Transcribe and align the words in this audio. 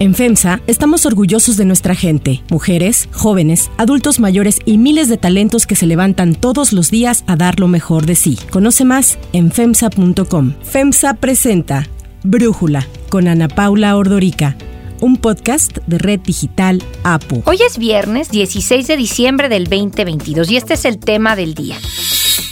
En 0.00 0.14
FEMSA 0.14 0.62
estamos 0.66 1.04
orgullosos 1.04 1.58
de 1.58 1.66
nuestra 1.66 1.94
gente, 1.94 2.42
mujeres, 2.48 3.06
jóvenes, 3.12 3.70
adultos 3.76 4.18
mayores 4.18 4.58
y 4.64 4.78
miles 4.78 5.10
de 5.10 5.18
talentos 5.18 5.66
que 5.66 5.76
se 5.76 5.86
levantan 5.86 6.34
todos 6.34 6.72
los 6.72 6.90
días 6.90 7.22
a 7.26 7.36
dar 7.36 7.60
lo 7.60 7.68
mejor 7.68 8.06
de 8.06 8.14
sí. 8.14 8.38
Conoce 8.48 8.86
más 8.86 9.18
en 9.34 9.52
FEMSA.com. 9.52 10.54
FEMSA 10.62 11.14
presenta 11.14 11.86
Brújula 12.22 12.86
con 13.10 13.28
Ana 13.28 13.48
Paula 13.48 13.94
Ordorica 13.94 14.56
un 15.00 15.16
podcast 15.16 15.78
de 15.86 15.98
Red 15.98 16.20
Digital 16.20 16.82
APU. 17.04 17.42
Hoy 17.46 17.58
es 17.66 17.78
viernes 17.78 18.30
16 18.30 18.86
de 18.86 18.96
diciembre 18.96 19.48
del 19.48 19.64
2022 19.64 20.50
y 20.50 20.56
este 20.56 20.74
es 20.74 20.84
el 20.84 20.98
tema 20.98 21.36
del 21.36 21.54
día. 21.54 21.76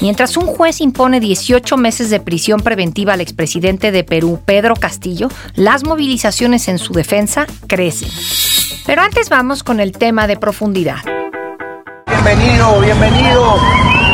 Mientras 0.00 0.36
un 0.36 0.46
juez 0.46 0.80
impone 0.80 1.20
18 1.20 1.76
meses 1.76 2.10
de 2.10 2.20
prisión 2.20 2.60
preventiva 2.60 3.14
al 3.14 3.20
expresidente 3.20 3.90
de 3.90 4.04
Perú, 4.04 4.40
Pedro 4.44 4.74
Castillo, 4.74 5.28
las 5.54 5.84
movilizaciones 5.84 6.68
en 6.68 6.78
su 6.78 6.92
defensa 6.92 7.46
crecen. 7.66 8.10
Pero 8.86 9.02
antes 9.02 9.28
vamos 9.28 9.62
con 9.62 9.80
el 9.80 9.92
tema 9.92 10.26
de 10.26 10.36
profundidad. 10.36 10.98
Bienvenido, 12.06 12.80
bienvenido, 12.80 13.56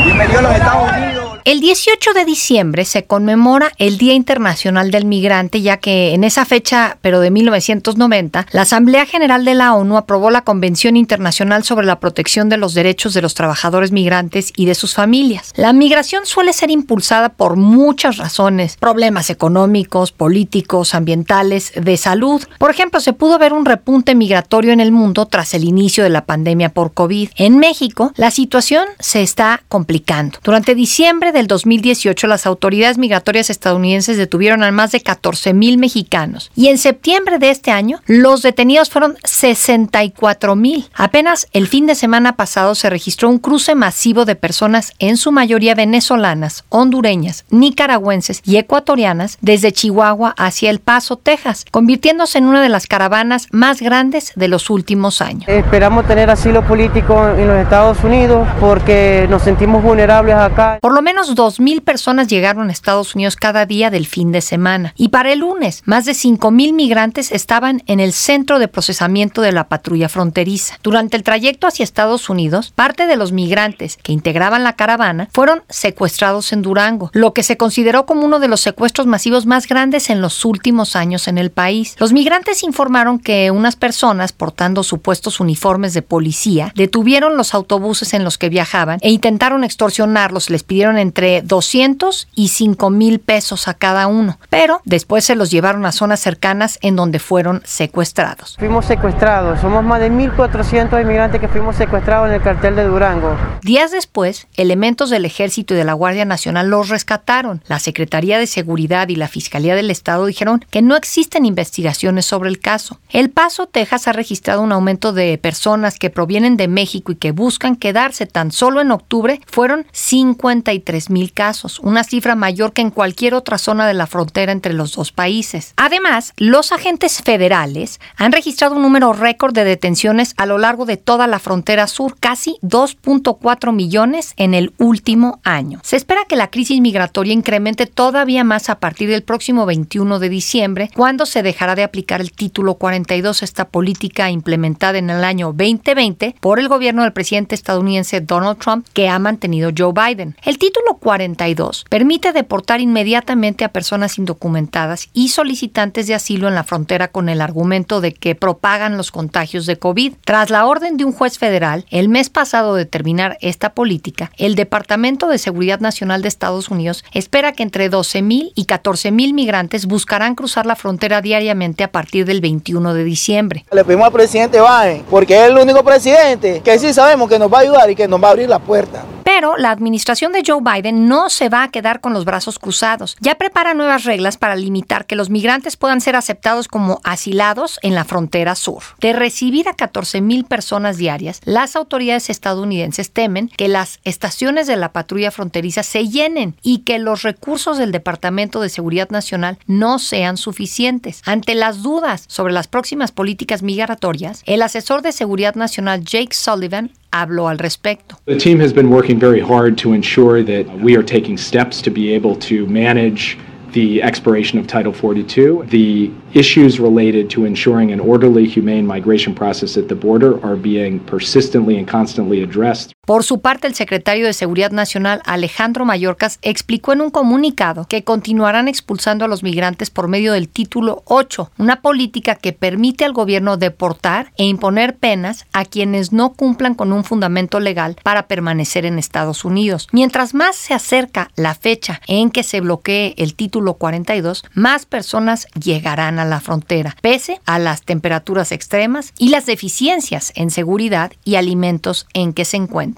bienvenido 0.05 0.39
a 0.39 0.43
los 0.43 0.53
Estados 0.53 0.93
Unidos. 0.93 1.14
El 1.45 1.61
18 1.61 2.15
de 2.15 2.25
diciembre 2.25 2.87
se 2.87 3.05
conmemora 3.05 3.71
el 3.77 3.99
Día 3.99 4.15
Internacional 4.15 4.91
del 4.91 5.05
Migrante, 5.05 5.61
ya 5.61 5.77
que 5.77 6.15
en 6.15 6.25
esa 6.25 6.47
fecha, 6.47 6.97
pero 7.03 7.21
de 7.21 7.31
1990, 7.31 8.47
la 8.51 8.63
Asamblea 8.63 9.05
General 9.05 9.45
de 9.45 9.55
la 9.55 9.75
ONU 9.75 9.99
aprobó 9.99 10.31
la 10.31 10.41
Convención 10.41 10.97
Internacional 10.97 11.63
sobre 11.63 11.85
la 11.85 12.01
Protección 12.01 12.49
de 12.49 12.57
los 12.57 12.73
Derechos 12.73 13.13
de 13.13 13.21
los 13.21 13.35
Trabajadores 13.35 13.93
Migrantes 13.93 14.55
y 14.57 14.65
de 14.65 14.75
sus 14.75 14.95
familias. 14.95 15.53
La 15.55 15.75
migración 15.75 16.25
suele 16.25 16.55
ser 16.55 16.71
impulsada 16.71 17.29
por 17.29 17.57
muchas 17.57 18.17
razones, 18.17 18.79
problemas 18.79 19.29
económicos, 19.29 20.13
políticos, 20.13 20.95
ambientales, 20.95 21.73
de 21.77 21.99
salud. 21.99 22.43
Por 22.59 22.71
ejemplo, 22.71 23.01
se 23.01 23.13
pudo 23.13 23.39
ver 23.39 23.53
un 23.53 23.67
repunte 23.67 24.15
migratorio 24.15 24.73
en 24.73 24.81
el 24.81 24.93
mundo 24.93 25.27
tras 25.27 25.53
el 25.53 25.65
inicio 25.65 26.05
de 26.05 26.11
la 26.11 26.25
pandemia 26.25 26.71
por 26.71 26.95
COVID. 26.95 27.29
En 27.37 27.59
México, 27.59 28.15
la 28.17 28.31
situación 28.31 28.87
se 28.99 29.21
está 29.21 29.63
complicando. 29.69 30.39
Durante 30.43 30.75
diciembre 30.75 31.34
del 31.35 31.47
2018, 31.47 32.27
las 32.27 32.47
autoridades 32.47 32.97
migratorias 32.97 33.51
estadounidenses 33.51 34.17
detuvieron 34.17 34.63
a 34.63 34.73
más 34.73 34.93
de 34.93 35.01
14 35.01 35.53
mil 35.53 35.77
mexicanos 35.77 36.51
y 36.57 36.69
en 36.69 36.79
septiembre 36.79 37.39
de 37.39 37.51
este 37.51 37.71
año 37.71 38.01
los 38.07 38.41
detenidos 38.41 38.89
fueron 38.89 39.17
64 39.25 40.57
mil. 40.57 40.89
Apenas 40.95 41.49
el 41.53 41.69
fin 41.69 41.87
de 41.87 41.95
semana 41.95 42.37
pasado 42.37 42.75
se 42.75 42.89
registró 42.89 43.29
un 43.29 43.39
cruce 43.39 43.75
masivo 43.75 44.25
de 44.25 44.37
personas, 44.37 44.93
en 44.99 45.17
su 45.17 45.33
mayoría 45.33 45.75
venezolanas, 45.75 46.65
hondureñas, 46.69 47.45
nicaragüenses 47.51 48.41
y 48.45 48.57
ecuatorianas, 48.57 49.39
desde 49.41 49.73
Chihuahua 49.73 50.35
hacia 50.39 50.71
El 50.71 50.81
Paso, 50.81 51.17
Texas, 51.17 51.65
convirtiéndose 51.71 52.39
en 52.39 52.47
una 52.47 52.63
de 52.63 52.69
las 52.69 52.87
caravanas 52.87 53.49
más 53.51 53.83
grandes 53.83 54.33
de 54.37 54.49
los 54.49 54.71
últimos 54.71 55.21
años. 55.21 55.49
Esperamos 55.49 56.07
tener 56.07 56.31
asilo 56.31 56.63
político 56.65 57.29
en 57.29 57.49
los 57.49 57.57
Estados 57.57 58.03
Unidos 58.05 58.47
porque 58.61 59.27
nos 59.29 59.43
sentimos 59.43 59.83
vulnerables 59.83 60.37
acá. 60.37 60.79
Por 60.81 60.95
lo 60.95 61.03
menos 61.03 61.24
2.000 61.31 61.83
personas 61.83 62.29
llegaron 62.29 62.69
a 62.69 62.73
Estados 62.73 63.15
Unidos 63.15 63.37
cada 63.37 63.67
día 63.67 63.91
del 63.91 64.07
fin 64.07 64.33
de 64.33 64.41
semana. 64.41 64.95
Y 64.97 65.09
para 65.09 65.33
el 65.33 65.41
lunes, 65.41 65.83
más 65.85 66.05
de 66.05 66.13
5.000 66.13 66.73
migrantes 66.73 67.33
estaban 67.33 67.83
en 67.87 68.01
el 68.01 68.13
centro 68.13 68.59
de 68.59 68.69
procesamiento 68.69 69.43
de 69.43 69.53
la 69.53 69.69
patrulla 69.69 70.09
fronteriza. 70.09 70.79
Durante 70.83 71.17
el 71.17 71.23
trayecto 71.23 71.67
hacia 71.67 71.85
Estados 71.85 72.29
Unidos, 72.29 72.73
parte 72.75 73.07
de 73.07 73.17
los 73.17 73.33
migrantes 73.33 73.99
que 74.03 74.13
integraban 74.13 74.65
la 74.65 74.75
caravana 74.77 75.29
fueron 75.33 75.63
secuestrados 75.69 76.53
en 76.53 76.63
Durango, 76.63 77.11
lo 77.13 77.33
que 77.33 77.43
se 77.43 77.57
consideró 77.57 78.07
como 78.07 78.25
uno 78.25 78.41
de 78.41 78.49
los 78.49 78.61
secuestros 78.61 79.07
masivos 79.07 79.47
más 79.47 79.67
grandes 79.67 80.11
en 80.11 80.21
los 80.21 80.45
últimos 80.45 80.97
años 80.97 81.29
en 81.29 81.39
el 81.39 81.51
país. 81.51 81.97
Los 81.99 82.13
migrantes 82.13 82.63
informaron 82.63 83.19
que 83.19 83.51
unas 83.51 83.77
personas 83.77 84.33
portando 84.33 84.83
supuestos 84.83 85.41
uniformes 85.41 85.95
de 85.95 86.03
policía 86.03 86.73
detuvieron 86.75 87.37
los 87.37 87.55
autobuses 87.55 88.15
en 88.15 88.25
los 88.25 88.39
que 88.39 88.49
viajaban 88.49 88.99
e 89.03 89.11
intentaron 89.11 89.65
extorsionarlos, 89.65 90.51
les 90.51 90.63
pidieron 90.63 90.99
entre 91.15 91.43
200 91.43 92.27
y 92.35 92.49
5 92.49 92.91
mil 92.91 93.21
pesos 93.21 93.69
a 93.69 93.75
cada 93.75 94.09
uno, 94.09 94.37
pero 94.51 94.81
después 94.85 95.25
se 95.25 95.37
los 95.37 95.49
llevaron 95.49 95.87
a 95.87 95.93
zonas 95.93 96.19
cercanas 96.19 96.81
en 96.83 96.97
donde 96.97 97.21
fueron 97.21 97.63
secuestrados. 97.65 98.57
Fuimos 98.59 98.87
secuestrados, 98.87 99.61
somos 99.61 99.85
más 99.85 100.01
de 100.01 100.11
1.400 100.11 101.01
inmigrantes 101.01 101.41
que 101.41 101.47
fuimos 101.47 101.77
secuestrados 101.77 102.29
en 102.29 102.35
el 102.35 102.43
cartel 102.43 102.75
de 102.75 102.83
Durango. 102.83 103.37
Días 103.63 103.93
después, 103.93 104.49
elementos 104.57 105.09
del 105.09 105.25
Ejército 105.25 105.75
y 105.75 105.77
de 105.77 105.85
la 105.85 105.93
Guardia 105.93 106.25
Nacional 106.25 106.69
los 106.69 106.89
rescataron. 106.89 107.63
La 107.69 107.79
Secretaría 107.79 108.41
de 108.41 108.49
Seguridad 108.49 109.09
y 109.09 109.15
la 109.15 109.29
Fiscalía 109.29 109.77
del 109.77 109.93
Estado 109.93 110.27
dijeron 110.27 110.65
que 110.69 110.83
no 110.83 110.97
existen 110.97 111.47
investigaciones 111.47 112.27
sobre 112.27 112.51
el 112.51 112.59
caso. 112.59 112.99
El 113.11 113.31
Paso, 113.31 113.69
Texas, 113.69 114.09
ha 114.09 114.13
registrado 114.13 114.63
un 114.63 114.73
aumento 114.73 115.13
de 115.13 115.39
personas 115.39 115.97
que 116.01 116.11
provienen 116.11 116.57
de 116.57 116.67
México 116.67 117.13
y 117.13 117.17
que 117.17 117.31
buscan 117.31 117.77
quedarse. 117.77 118.27
Tan 118.27 118.51
solo 118.51 118.81
en 118.81 118.91
octubre 118.91 119.41
fueron 119.47 119.87
53 119.93 121.04
mil 121.11 121.33
casos, 121.33 121.79
una 121.81 122.05
cifra 122.05 122.35
mayor 122.35 122.73
que 122.73 122.83
en 122.83 122.91
cualquier 122.91 123.35
otra 123.35 123.59
zona 123.59 123.87
de 123.87 123.95
la 123.95 124.07
frontera 124.07 124.53
entre 124.53 124.73
los 124.73 124.93
dos 124.93 125.13
países. 125.13 125.73
Además, 125.77 126.33
los 126.37 126.73
agentes 126.73 127.23
federales 127.23 128.01
han 128.17 128.33
registrado 128.33 128.77
un 128.77 128.83
número 128.83 129.13
récord 129.13 129.55
de 129.55 129.65
detenciones 129.65 130.35
a 130.37 130.47
lo 130.47 130.59
largo 130.59 130.87
de 130.87 130.97
toda 130.97 131.27
la 131.27 131.39
frontera 131.39 131.87
sur, 131.87 132.17
casi 132.19 132.59
2.4 132.63 133.73
millones 133.73 134.35
en 134.37 134.55
el 134.55 134.73
último 134.79 135.41
año. 135.45 135.81
Se 135.83 135.97
espera 135.97 136.25
que 136.29 136.37
la 136.37 136.51
crisis 136.51 136.81
migratoria 136.81 137.33
incremente 137.33 137.87
todavía 137.87 138.45
más 138.45 138.71
a 138.71 138.79
partir 138.79 139.09
del 139.09 139.23
próximo 139.23 139.67
21 139.67 140.19
de 140.19 140.29
diciembre, 140.29 140.91
cuando 140.95 141.27
se 141.27 141.43
dejará 141.43 141.75
de 141.75 141.83
aplicar 141.83 142.21
el 142.21 142.33
título 142.33 142.75
42, 142.75 143.43
esta 143.43 143.67
política 143.69 144.31
implementada 144.31 144.99
en 144.99 145.11
el 145.11 145.25
año 145.25 145.49
2020 145.49 146.37
por 146.41 146.59
el 146.59 146.69
gobierno 146.69 147.03
del 147.03 147.13
presidente 147.13 147.55
estadounidense 147.55 148.21
Donald 148.21 148.59
Trump, 148.59 148.87
que 148.93 149.09
ha 149.09 149.19
mantenido 149.19 149.71
Joe 149.77 149.93
Biden. 149.93 150.37
El 150.43 150.59
título 150.59 150.94
42 150.99 151.85
permite 151.89 152.33
deportar 152.33 152.81
inmediatamente 152.81 153.65
a 153.65 153.73
personas 153.73 154.19
indocumentadas 154.19 155.09
y 155.13 155.29
solicitantes 155.29 156.07
de 156.07 156.15
asilo 156.15 156.49
en 156.49 156.55
la 156.55 156.65
frontera 156.65 157.09
con 157.09 157.29
el 157.29 157.41
argumento 157.41 158.01
de 158.01 158.13
que 158.13 158.35
propagan 158.35 158.97
los 158.97 159.11
contagios 159.11 159.67
de 159.67 159.79
COVID. 159.79 160.15
Tras 160.25 160.51
la 160.51 160.67
orden 160.67 160.97
de 160.97 161.05
un 161.05 161.13
juez 161.13 161.39
federal, 161.39 161.87
el 161.91 162.09
mes 162.09 162.31
pasado 162.31 162.75
de 162.75 162.87
terminar 162.87 163.39
esta 163.41 163.75
política, 163.75 164.31
el 164.37 164.55
Departamento 164.55 165.29
de 165.29 165.39
Seguridad 165.39 165.81
Nacional 165.81 166.23
de 166.23 166.29
Estados 166.29 166.69
Unidos 166.69 167.05
espera 167.13 167.53
que 167.53 167.63
entre 167.63 167.91
12.000 167.91 168.53
y 168.55 168.65
14.000 168.65 169.35
migrantes 169.35 169.87
buscarán 169.87 170.35
cruzar 170.35 170.67
la 170.67 170.77
frontera 170.77 171.21
diariamente 171.21 171.85
a 171.85 171.93
partir 171.93 172.27
del 172.27 172.41
21 172.41 172.95
de 172.95 173.05
diciembre. 173.05 173.65
Le 173.73 173.85
pedimos 173.85 174.07
al 174.07 174.13
presidente 174.13 174.59
Biden, 174.61 175.05
porque 175.11 175.37
es 175.37 175.51
el 175.51 175.59
único 175.59 175.85
presidente 175.85 176.61
que 176.65 176.79
sí 176.79 176.93
sabemos 176.93 177.29
que 177.29 177.39
nos 177.39 177.53
va 177.53 177.59
a 177.59 177.63
ayudar 177.63 177.91
y 177.91 177.95
que 177.95 178.09
nos 178.09 178.23
va 178.23 178.29
a 178.29 178.31
abrir 178.33 178.49
la 178.49 178.59
puerta. 178.59 179.05
Pero 179.25 179.57
la 179.57 179.71
administración 179.71 180.33
de 180.33 180.43
Joe 180.47 180.61
Biden 180.63 181.09
no 181.09 181.31
se 181.31 181.49
va 181.49 181.65
a 181.65 181.71
quedar 181.71 182.01
con 182.01 182.13
los 182.13 182.25
brazos 182.25 182.59
cruzados. 182.59 183.17
Ya 183.21 183.37
prepara 183.37 183.75
nuevas 183.75 184.05
reglas 184.05 184.37
para 184.37 184.55
limitar 184.55 185.07
que 185.07 185.17
los 185.17 185.31
migrantes 185.31 185.77
puedan 185.77 186.01
ser 186.01 186.15
aceptados 186.15 186.69
como 186.69 187.01
asilados 187.05 187.79
en 187.83 187.95
la 187.95 188.05
frontera 188.05 188.55
sur. 188.55 188.83
De 189.01 189.13
recibir 189.13 189.69
a 189.69 189.75
14 189.75 190.21
mil 190.21 190.45
personas 190.45 190.99
diarias, 190.99 191.41
las 191.45 191.75
autoridades 191.75 192.31
estadounidenses 192.31 193.11
temen 193.11 193.49
que 193.49 193.69
las 193.69 194.01
estaciones 194.05 194.67
de 194.67 194.77
la 194.77 194.93
patrulla 194.93 195.31
fronteriza 195.31 195.83
se 195.83 196.09
llenen 196.09 196.57
y 196.63 196.79
que 196.79 196.99
los 196.99 197.23
recursos 197.23 197.79
del 197.79 197.93
Departamento 197.93 198.61
de 198.61 198.69
Seguridad 198.69 199.09
Nacional 199.11 199.59
no 199.67 199.99
sean 199.99 200.37
suficientes. 200.37 201.23
Ante 201.25 201.55
las 201.55 201.83
dudas 201.83 202.25
sobre 202.29 202.53
las 202.53 202.69
próximas 202.69 203.13
políticas 203.13 203.63
migratorias, 203.63 204.43
el 204.47 204.63
asesor 204.63 205.03
de 205.03 205.13
Seguridad 205.13 205.55
Nacional 205.55 206.05
Jake 206.05 206.35
Sullivan 206.35 206.91
habló 207.15 207.49
al 207.49 207.59
respecto. 207.59 208.17
The 208.27 208.37
team 208.37 208.59
has 208.61 208.73
been 208.73 208.91
working 208.91 209.19
very 209.19 209.41
hard 209.41 209.79
to 209.79 209.93
ensure 209.93 210.43
that 210.43 210.67
we 210.81 210.97
are 210.97 211.03
taking 211.03 211.39
steps 211.39 211.81
to 211.83 211.91
be 211.91 212.13
able 212.13 212.35
to 212.37 212.67
manage 212.67 213.39
the 213.73 214.03
expiration 214.03 214.59
of 214.59 214.67
Title 214.67 214.93
42. 214.93 215.67
The 215.69 216.11
issues 216.33 216.79
related 216.79 217.29
to 217.31 217.45
ensuring 217.45 217.93
an 217.93 218.01
orderly, 218.01 218.47
humane 218.47 218.87
migration 218.87 219.35
process 219.35 219.77
at 219.77 219.89
the 219.89 219.97
border 219.97 220.45
are 220.45 220.57
being 220.57 221.01
persistently 221.01 221.77
and 221.77 221.87
constantly 221.87 222.43
addressed. 222.43 222.94
Por 223.05 223.23
su 223.23 223.41
parte, 223.41 223.67
el 223.67 223.75
secretario 223.75 224.25
de 224.25 224.33
Seguridad 224.33 224.71
Nacional, 224.71 225.21
Alejandro 225.27 225.85
Mayorkas, 225.85 226.39
explicó 226.41 226.95
en 226.95 227.03
un 227.03 227.11
comunicado 227.11 227.85
que 227.87 228.03
continuarán 228.03 228.67
expulsando 228.67 229.27
a 229.27 229.29
los 229.29 229.43
migrantes 229.43 229.91
por 229.91 230.09
medio 230.09 230.33
del 230.33 230.49
título 230.49 231.03
8, 231.05 231.51
una 231.59 231.83
política 231.83 232.35
que 232.35 232.55
permite 232.55 233.05
al 233.05 233.13
gobierno 233.13 233.59
deportar 233.59 234.33
e 234.39 234.45
imponer 234.45 234.97
penas 234.97 235.45
a 235.53 235.67
quienes 235.67 236.13
no 236.13 236.33
cumplan 236.33 236.75
con 236.75 236.93
un 236.93 237.05
fundamento 237.05 237.61
legal 237.61 237.97
para 238.03 238.27
permanecer 238.27 238.87
en 238.87 238.99
Estados 238.99 239.45
Unidos. 239.45 239.89
Mientras 239.93 240.33
más 240.33 240.57
se 240.57 240.73
acerca 240.73 241.31
la 241.37 241.55
fecha 241.55 242.01
en 242.07 242.31
que 242.31 242.43
se 242.43 242.61
bloquee 242.61 243.15
el 243.19 243.35
título 243.35 243.75
42, 243.75 244.45
más 244.55 244.87
personas 244.87 245.47
llegarán 245.63 246.19
a 246.19 246.25
la 246.25 246.41
frontera, 246.41 246.97
pese 247.03 247.41
a 247.45 247.59
las 247.59 247.83
temperaturas 247.83 248.51
extremas 248.51 249.13
y 249.19 249.29
las 249.29 249.45
deficiencias 249.45 250.33
en 250.37 250.51
seguridad 250.51 251.13
y 251.23 251.35
alimentos 251.35 252.07
en 252.15 252.33
que 252.33 252.47
se 252.47 252.57
encuentran. 252.57 252.94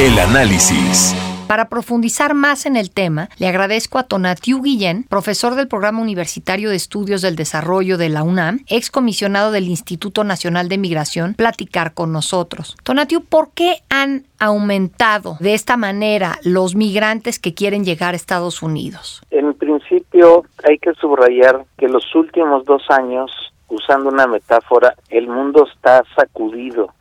El 0.00 0.18
análisis. 0.18 1.14
Para 1.52 1.68
profundizar 1.68 2.32
más 2.32 2.64
en 2.64 2.76
el 2.76 2.90
tema, 2.90 3.28
le 3.38 3.46
agradezco 3.46 3.98
a 3.98 4.04
Tonatiu 4.04 4.62
Guillén, 4.62 5.04
profesor 5.04 5.54
del 5.54 5.68
Programa 5.68 6.00
Universitario 6.00 6.70
de 6.70 6.76
Estudios 6.76 7.20
del 7.20 7.36
Desarrollo 7.36 7.98
de 7.98 8.08
la 8.08 8.22
UNAM, 8.22 8.60
excomisionado 8.68 9.52
del 9.52 9.68
Instituto 9.68 10.24
Nacional 10.24 10.70
de 10.70 10.78
Migración, 10.78 11.34
platicar 11.34 11.92
con 11.92 12.10
nosotros. 12.10 12.74
Tonatiu, 12.84 13.22
¿por 13.22 13.50
qué 13.50 13.76
han 13.90 14.24
aumentado 14.38 15.36
de 15.40 15.52
esta 15.52 15.76
manera 15.76 16.38
los 16.42 16.74
migrantes 16.74 17.38
que 17.38 17.52
quieren 17.52 17.84
llegar 17.84 18.14
a 18.14 18.16
Estados 18.16 18.62
Unidos? 18.62 19.20
En 19.30 19.52
principio 19.52 20.44
hay 20.64 20.78
que 20.78 20.94
subrayar 20.94 21.66
que 21.76 21.86
los 21.86 22.14
últimos 22.14 22.64
dos 22.64 22.82
años, 22.88 23.30
usando 23.68 24.08
una 24.08 24.26
metáfora, 24.26 24.94
el 25.10 25.28
mundo 25.28 25.68
está 25.70 26.02
sacudido 26.16 26.94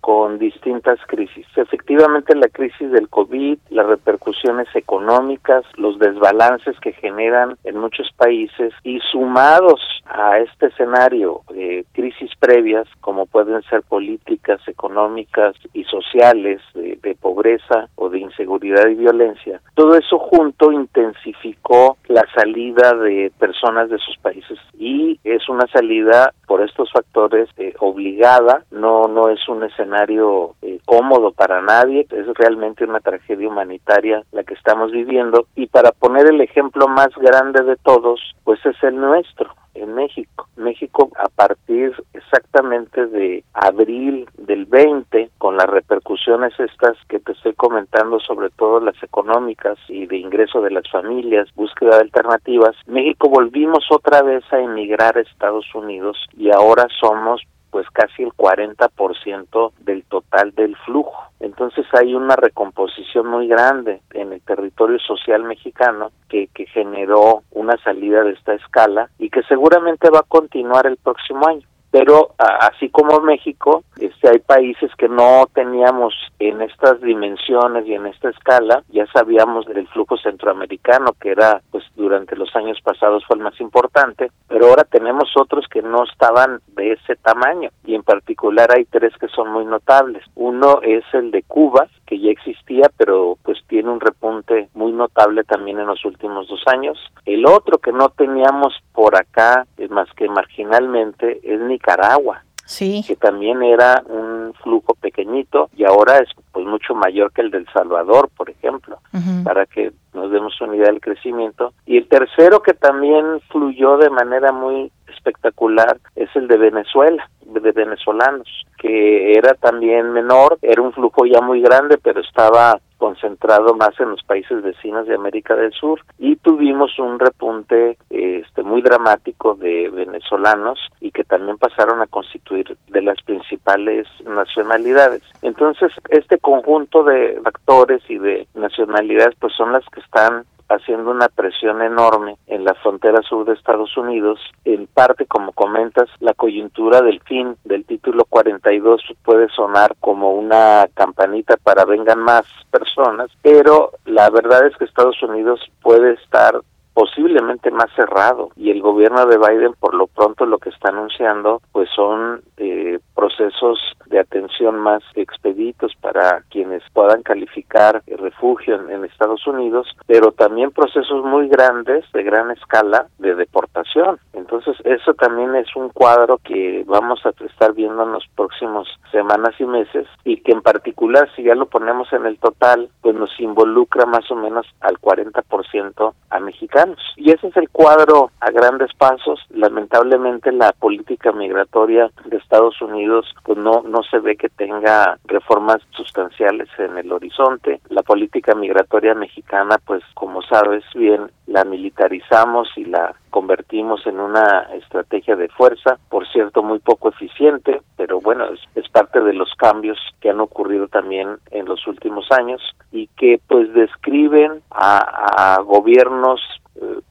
con 0.00 0.38
distintas 0.38 0.98
crisis. 1.06 1.46
Efectivamente, 1.56 2.34
la 2.34 2.48
crisis 2.48 2.90
del 2.90 3.08
COVID, 3.08 3.58
las 3.70 3.86
repercusiones 3.86 4.68
económicas, 4.74 5.64
los 5.76 5.98
desbalances 5.98 6.78
que 6.80 6.92
generan 6.92 7.56
en 7.64 7.78
muchos 7.78 8.10
países 8.16 8.72
y 8.84 9.00
sumados 9.10 9.80
a 10.06 10.38
este 10.38 10.66
escenario 10.66 11.42
de 11.50 11.84
crisis 11.92 12.30
previas, 12.38 12.86
como 13.00 13.26
pueden 13.26 13.62
ser 13.62 13.82
políticas 13.82 14.60
económicas 14.66 15.54
y 15.72 15.84
sociales, 15.84 16.60
de, 16.74 16.98
de 17.02 17.14
pobreza 17.14 17.88
o 17.96 18.08
de 18.08 18.20
inseguridad 18.20 18.88
y 18.88 18.94
violencia, 18.94 19.60
todo 19.74 19.96
eso 19.96 20.18
junto 20.18 20.72
intensificó 20.72 21.96
la 22.08 22.24
salida 22.34 22.94
de 22.94 23.32
personas 23.38 23.90
de 23.90 23.98
sus 23.98 24.16
países 24.18 24.58
y 24.78 25.18
es 25.24 25.48
una 25.48 25.66
salida 25.68 26.32
por 26.46 26.62
estos 26.62 26.90
factores 26.92 27.48
eh, 27.58 27.74
obligada, 27.80 28.64
no 28.70 29.02
no 29.08 29.28
es 29.28 29.37
un 29.48 29.62
escenario 29.62 30.54
eh, 30.62 30.80
cómodo 30.84 31.32
para 31.32 31.60
nadie, 31.62 32.06
es 32.10 32.26
realmente 32.34 32.84
una 32.84 33.00
tragedia 33.00 33.48
humanitaria 33.48 34.22
la 34.32 34.42
que 34.42 34.54
estamos 34.54 34.90
viviendo 34.90 35.46
y 35.54 35.66
para 35.66 35.92
poner 35.92 36.26
el 36.26 36.40
ejemplo 36.40 36.88
más 36.88 37.08
grande 37.16 37.62
de 37.62 37.76
todos, 37.76 38.20
pues 38.44 38.64
es 38.64 38.82
el 38.82 38.96
nuestro 38.96 39.54
en 39.74 39.94
México. 39.94 40.48
México 40.56 41.10
a 41.16 41.28
partir 41.28 41.92
exactamente 42.12 43.06
de 43.06 43.44
abril 43.54 44.28
del 44.36 44.66
20, 44.66 45.30
con 45.38 45.56
las 45.56 45.68
repercusiones 45.68 46.52
estas 46.58 46.96
que 47.08 47.20
te 47.20 47.32
estoy 47.32 47.54
comentando, 47.54 48.18
sobre 48.20 48.50
todo 48.50 48.80
las 48.80 49.00
económicas 49.02 49.78
y 49.88 50.06
de 50.06 50.16
ingreso 50.16 50.60
de 50.60 50.70
las 50.70 50.88
familias, 50.90 51.48
búsqueda 51.54 51.96
de 51.96 52.02
alternativas, 52.02 52.76
México 52.86 53.28
volvimos 53.28 53.84
otra 53.90 54.22
vez 54.22 54.44
a 54.52 54.58
emigrar 54.58 55.16
a 55.16 55.20
Estados 55.20 55.66
Unidos 55.74 56.16
y 56.36 56.50
ahora 56.50 56.86
somos 57.00 57.42
pues 57.70 57.86
casi 57.92 58.22
el 58.22 58.30
40% 58.30 59.72
del 59.80 60.04
total 60.04 60.54
del 60.54 60.76
flujo. 60.76 61.14
Entonces 61.40 61.86
hay 61.92 62.14
una 62.14 62.36
recomposición 62.36 63.26
muy 63.26 63.48
grande 63.48 64.00
en 64.12 64.32
el 64.32 64.40
territorio 64.40 64.98
social 64.98 65.44
mexicano 65.44 66.10
que, 66.28 66.48
que 66.48 66.66
generó 66.66 67.42
una 67.52 67.76
salida 67.84 68.24
de 68.24 68.32
esta 68.32 68.54
escala 68.54 69.10
y 69.18 69.30
que 69.30 69.42
seguramente 69.44 70.10
va 70.10 70.20
a 70.20 70.28
continuar 70.28 70.86
el 70.86 70.96
próximo 70.96 71.46
año 71.46 71.66
pero 71.98 72.30
así 72.38 72.90
como 72.90 73.18
México, 73.18 73.82
este, 73.98 74.28
hay 74.28 74.38
países 74.38 74.88
que 74.96 75.08
no 75.08 75.48
teníamos 75.52 76.14
en 76.38 76.62
estas 76.62 77.00
dimensiones 77.00 77.88
y 77.88 77.94
en 77.94 78.06
esta 78.06 78.30
escala, 78.30 78.84
ya 78.90 79.04
sabíamos 79.12 79.66
del 79.66 79.88
flujo 79.88 80.16
centroamericano 80.16 81.16
que 81.20 81.30
era, 81.30 81.60
pues 81.72 81.82
durante 81.96 82.36
los 82.36 82.54
años 82.54 82.78
pasados 82.84 83.24
fue 83.26 83.36
el 83.36 83.42
más 83.42 83.60
importante, 83.60 84.30
pero 84.46 84.68
ahora 84.68 84.84
tenemos 84.84 85.28
otros 85.34 85.66
que 85.68 85.82
no 85.82 86.04
estaban 86.04 86.60
de 86.68 86.92
ese 86.92 87.16
tamaño 87.16 87.70
y 87.84 87.96
en 87.96 88.04
particular 88.04 88.70
hay 88.72 88.84
tres 88.84 89.12
que 89.18 89.26
son 89.26 89.50
muy 89.50 89.64
notables. 89.64 90.22
Uno 90.36 90.78
es 90.82 91.02
el 91.14 91.32
de 91.32 91.42
Cuba, 91.42 91.88
que 92.08 92.18
ya 92.18 92.30
existía, 92.30 92.90
pero 92.96 93.36
pues 93.42 93.58
tiene 93.68 93.90
un 93.90 94.00
repunte 94.00 94.70
muy 94.72 94.92
notable 94.92 95.44
también 95.44 95.78
en 95.78 95.86
los 95.86 96.02
últimos 96.06 96.48
dos 96.48 96.62
años. 96.66 96.98
El 97.26 97.46
otro 97.46 97.76
que 97.78 97.92
no 97.92 98.08
teníamos 98.08 98.74
por 98.94 99.14
acá, 99.14 99.66
más 99.90 100.08
que 100.16 100.26
marginalmente, 100.28 101.40
es 101.42 101.60
Nicaragua. 101.60 102.42
Sí. 102.64 103.02
que 103.06 103.16
también 103.16 103.62
era 103.62 104.02
un 104.06 104.52
flujo 104.62 104.92
pequeñito 105.00 105.70
y 105.74 105.84
ahora 105.84 106.18
es 106.18 106.28
pues 106.52 106.66
mucho 106.66 106.94
mayor 106.94 107.32
que 107.32 107.40
el 107.40 107.50
del 107.50 107.66
Salvador, 107.72 108.28
por 108.36 108.50
ejemplo, 108.50 108.98
para 109.42 109.64
que 109.64 109.90
nos 110.12 110.30
demos 110.30 110.60
una 110.60 110.76
idea 110.76 110.88
del 110.88 111.00
crecimiento. 111.00 111.72
Y 111.86 111.96
el 111.96 112.06
tercero 112.08 112.60
que 112.60 112.74
también 112.74 113.40
fluyó 113.50 113.96
de 113.96 114.10
manera 114.10 114.52
muy 114.52 114.92
espectacular 115.18 115.98
es 116.16 116.34
el 116.34 116.48
de 116.48 116.56
Venezuela, 116.56 117.28
de 117.44 117.72
venezolanos, 117.72 118.48
que 118.78 119.32
era 119.32 119.54
también 119.54 120.12
menor, 120.12 120.58
era 120.62 120.82
un 120.82 120.92
flujo 120.92 121.26
ya 121.26 121.40
muy 121.40 121.60
grande, 121.60 121.98
pero 121.98 122.20
estaba 122.20 122.78
concentrado 122.98 123.74
más 123.74 123.98
en 124.00 124.10
los 124.10 124.22
países 124.24 124.60
vecinos 124.62 125.06
de 125.06 125.14
América 125.14 125.54
del 125.54 125.72
Sur 125.72 126.00
y 126.18 126.36
tuvimos 126.36 126.98
un 126.98 127.18
repunte 127.18 127.96
este 128.10 128.62
muy 128.62 128.82
dramático 128.82 129.54
de 129.54 129.88
venezolanos 129.88 130.80
y 131.00 131.12
que 131.12 131.24
también 131.24 131.58
pasaron 131.58 132.02
a 132.02 132.06
constituir 132.08 132.76
de 132.88 133.02
las 133.02 133.22
principales 133.22 134.06
nacionalidades. 134.26 135.22
Entonces, 135.42 135.92
este 136.10 136.38
conjunto 136.38 137.04
de 137.04 137.40
factores 137.42 138.02
y 138.08 138.18
de 138.18 138.48
nacionalidades 138.54 139.36
pues 139.38 139.54
son 139.54 139.72
las 139.72 139.84
que 139.90 140.00
están 140.00 140.44
haciendo 140.68 141.10
una 141.10 141.28
presión 141.28 141.82
enorme 141.82 142.36
en 142.46 142.64
la 142.64 142.74
frontera 142.74 143.22
sur 143.22 143.46
de 143.46 143.54
Estados 143.54 143.96
Unidos. 143.96 144.40
En 144.64 144.86
parte, 144.86 145.26
como 145.26 145.52
comentas, 145.52 146.08
la 146.20 146.34
coyuntura 146.34 147.00
del 147.00 147.20
fin 147.20 147.56
del 147.64 147.84
título 147.84 148.24
42 148.24 149.02
puede 149.24 149.48
sonar 149.50 149.96
como 150.00 150.32
una 150.32 150.86
campanita 150.94 151.56
para 151.56 151.84
vengan 151.84 152.20
más 152.20 152.44
personas, 152.70 153.30
pero 153.42 153.92
la 154.04 154.30
verdad 154.30 154.66
es 154.66 154.76
que 154.76 154.84
Estados 154.84 155.22
Unidos 155.22 155.60
puede 155.82 156.14
estar 156.14 156.60
posiblemente 156.98 157.70
más 157.70 157.86
cerrado 157.94 158.50
y 158.56 158.72
el 158.72 158.82
gobierno 158.82 159.24
de 159.26 159.38
Biden 159.38 159.72
por 159.78 159.94
lo 159.94 160.08
pronto 160.08 160.46
lo 160.46 160.58
que 160.58 160.70
está 160.70 160.88
anunciando 160.88 161.62
pues 161.70 161.88
son 161.94 162.42
eh, 162.56 162.98
procesos 163.18 163.80
de 164.06 164.20
atención 164.20 164.78
más 164.78 165.02
expeditos 165.16 165.92
para 166.00 166.44
quienes 166.50 166.84
puedan 166.92 167.24
calificar 167.24 168.00
refugio 168.06 168.76
en, 168.88 169.04
Estados 169.04 169.44
Unidos 169.48 169.88
pero 170.06 170.30
también 170.30 170.70
procesos 170.70 171.24
muy 171.24 171.48
grandes 171.48 172.04
de 172.12 172.22
gran 172.22 172.52
escala 172.52 173.08
de 173.18 173.34
deportación 173.34 174.20
entonces 174.34 174.76
eso 174.84 175.14
también 175.14 175.56
es 175.56 175.74
un 175.74 175.88
cuadro 175.88 176.38
que 176.38 176.84
vamos 176.86 177.20
a 177.26 177.30
estar 177.44 177.72
viendo 177.72 178.04
en 178.04 178.12
los 178.12 178.24
próximos 178.36 178.86
semanas 179.10 179.54
y 179.58 179.64
meses 179.64 180.06
y 180.24 180.36
que 180.36 180.52
en 180.52 180.62
particular 180.62 181.28
si 181.34 181.42
ya 181.42 181.56
lo 181.56 181.66
ponemos 181.66 182.12
en 182.12 182.24
el 182.26 182.38
total 182.38 182.88
pues 183.00 183.16
nos 183.16 183.30
involucra 183.40 184.06
más 184.06 184.30
o 184.30 184.36
menos 184.36 184.64
al 184.80 184.98
40% 185.00 186.12
a 186.30 186.38
mexicanos 186.38 186.98
y 187.16 187.32
ese 187.32 187.48
es 187.48 187.56
el 187.56 187.68
cuadro 187.70 188.30
a 188.40 188.50
grandes 188.50 188.92
pasos. 188.94 189.40
Lamentablemente 189.50 190.52
la 190.52 190.72
política 190.72 191.32
migratoria 191.32 192.10
de 192.26 192.36
Estados 192.36 192.80
Unidos 192.80 193.07
pues 193.44 193.58
no, 193.58 193.82
no 193.82 194.02
se 194.02 194.18
ve 194.18 194.36
que 194.36 194.48
tenga 194.48 195.18
reformas 195.24 195.78
sustanciales 195.90 196.68
en 196.78 196.96
el 196.98 197.12
horizonte. 197.12 197.80
La 197.88 198.02
política 198.02 198.54
migratoria 198.54 199.14
mexicana 199.14 199.76
pues 199.84 200.02
como 200.14 200.42
sabes 200.42 200.84
bien 200.94 201.30
la 201.46 201.64
militarizamos 201.64 202.68
y 202.76 202.84
la 202.84 203.14
convertimos 203.30 204.06
en 204.06 204.20
una 204.20 204.68
estrategia 204.74 205.36
de 205.36 205.48
fuerza, 205.48 205.98
por 206.08 206.26
cierto 206.28 206.62
muy 206.62 206.78
poco 206.78 207.08
eficiente, 207.10 207.80
pero 207.96 208.20
bueno, 208.20 208.46
es, 208.74 208.88
parte 208.88 209.20
de 209.20 209.32
los 209.32 209.54
cambios 209.54 209.98
que 210.20 210.30
han 210.30 210.40
ocurrido 210.40 210.88
también 210.88 211.36
en 211.52 211.66
los 211.66 211.86
últimos 211.86 212.26
años 212.32 212.60
y 212.90 213.06
que 213.16 213.40
pues 213.46 213.72
describen 213.72 214.62
a, 214.70 215.60
gobiernos 215.64 216.40